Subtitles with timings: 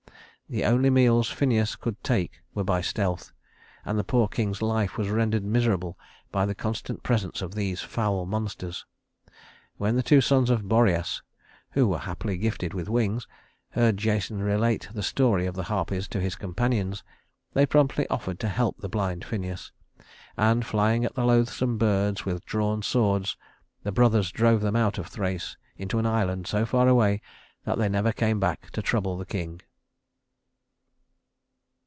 [0.49, 3.31] The only meals Phineus could take were by stealth,
[3.85, 5.97] and the poor king's life was rendered miserable
[6.29, 8.85] by the constant presence of these foul monsters.
[9.77, 11.21] When the two sons of Boreas,
[11.69, 13.25] who were happily gifted with wings,
[13.69, 17.01] heard Jason relate the story of the Harpies to his companions,
[17.53, 19.71] they promptly offered to help the blind Phineus;
[20.35, 23.37] and, flying at the loathsome birds with drawn swords,
[23.83, 27.21] the brothers drove them out of Thrace into an island so far away
[27.63, 29.61] that they never came back to trouble the king.